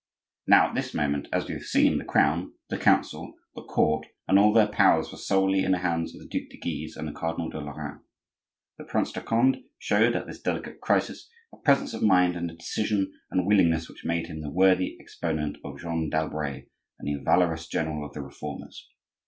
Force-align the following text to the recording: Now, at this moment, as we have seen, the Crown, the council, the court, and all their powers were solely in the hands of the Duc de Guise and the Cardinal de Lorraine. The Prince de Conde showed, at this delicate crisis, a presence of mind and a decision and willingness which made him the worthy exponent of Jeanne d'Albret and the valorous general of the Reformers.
Now, 0.47 0.69
at 0.69 0.73
this 0.73 0.95
moment, 0.95 1.27
as 1.31 1.47
we 1.47 1.53
have 1.53 1.61
seen, 1.61 1.99
the 1.99 2.03
Crown, 2.03 2.53
the 2.69 2.79
council, 2.79 3.35
the 3.53 3.61
court, 3.61 4.07
and 4.27 4.39
all 4.39 4.51
their 4.51 4.65
powers 4.65 5.11
were 5.11 5.17
solely 5.19 5.63
in 5.63 5.73
the 5.73 5.77
hands 5.85 6.15
of 6.15 6.19
the 6.21 6.27
Duc 6.27 6.49
de 6.49 6.57
Guise 6.57 6.97
and 6.97 7.07
the 7.07 7.11
Cardinal 7.11 7.49
de 7.51 7.59
Lorraine. 7.61 7.99
The 8.79 8.85
Prince 8.85 9.11
de 9.11 9.21
Conde 9.21 9.57
showed, 9.77 10.15
at 10.15 10.25
this 10.25 10.41
delicate 10.41 10.81
crisis, 10.81 11.29
a 11.53 11.57
presence 11.57 11.93
of 11.93 12.01
mind 12.01 12.35
and 12.35 12.49
a 12.49 12.55
decision 12.55 13.13
and 13.29 13.45
willingness 13.45 13.87
which 13.87 14.03
made 14.03 14.25
him 14.25 14.41
the 14.41 14.49
worthy 14.49 14.97
exponent 14.99 15.59
of 15.63 15.79
Jeanne 15.79 16.09
d'Albret 16.09 16.67
and 16.97 17.07
the 17.19 17.23
valorous 17.23 17.67
general 17.67 18.03
of 18.03 18.13
the 18.13 18.23
Reformers. 18.23 18.89